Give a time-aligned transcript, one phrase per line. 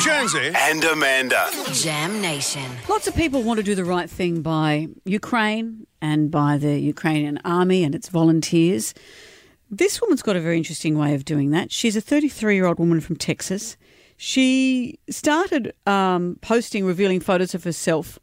[0.00, 1.50] Jonesy and Amanda.
[1.72, 2.62] Jam Nation.
[2.88, 7.38] Lots of people want to do the right thing by Ukraine and by the Ukrainian
[7.44, 8.94] army and its volunteers.
[9.70, 11.72] This woman's got a very interesting way of doing that.
[11.72, 13.76] She's a 33 year old woman from Texas.
[14.16, 18.18] She started um, posting revealing photos of herself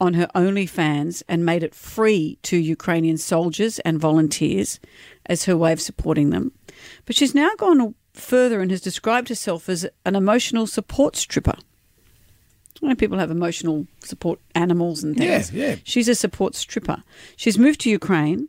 [0.00, 4.80] on her OnlyFans and made it free to Ukrainian soldiers and volunteers
[5.26, 6.52] as her way of supporting them.
[7.04, 11.54] But she's now gone further and has described herself as an emotional support stripper.
[12.82, 15.52] I know people have emotional support animals and things.
[15.52, 15.76] Yeah, yeah.
[15.84, 17.02] She's a support stripper.
[17.36, 18.48] She's moved to Ukraine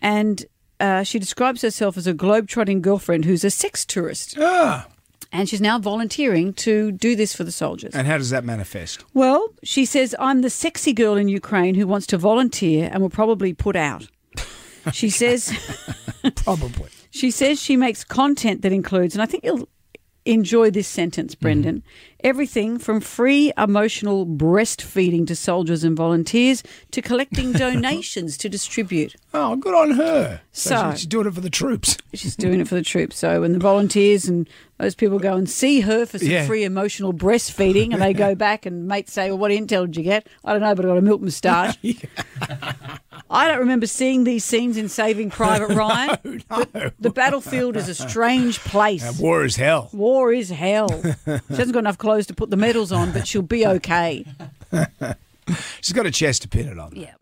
[0.00, 0.46] and
[0.80, 4.36] uh, she describes herself as a globe-trotting girlfriend who's a sex tourist.
[4.38, 4.88] Ah.
[5.30, 7.94] And she's now volunteering to do this for the soldiers.
[7.94, 9.04] And how does that manifest?
[9.14, 13.10] Well, she says, I'm the sexy girl in Ukraine who wants to volunteer and will
[13.10, 14.08] probably put out.
[14.92, 15.56] She says,
[16.36, 16.90] Probably.
[17.10, 19.68] she says she makes content that includes, and I think you'll
[20.24, 21.88] enjoy this sentence, Brendan, mm-hmm.
[22.22, 26.62] everything from free emotional breastfeeding to soldiers and volunteers
[26.92, 29.16] to collecting donations to distribute.
[29.34, 30.40] Oh, good on her.
[30.52, 31.98] So- she's doing it for the troops.
[32.14, 33.16] She's doing it for the troops.
[33.18, 36.46] So when the volunteers and those people go and see her for some Yeah.
[36.46, 40.02] free emotional breastfeeding, and they go back and mates say, "Well, what intel did you
[40.04, 41.76] get?" I don't know, but I got a milk moustache.
[43.32, 46.42] I don't remember seeing these scenes in Saving Private Ryan.
[46.50, 46.90] no.
[47.00, 49.18] The battlefield is a strange place.
[49.18, 49.88] War is hell.
[49.92, 50.88] War is hell.
[51.02, 54.24] she hasn't got enough clothes to put the medals on, but she'll be okay.
[55.80, 56.94] She's got a chest to pin it on.
[56.94, 57.14] Yeah.